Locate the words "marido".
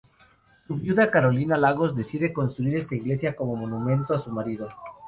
4.31-4.67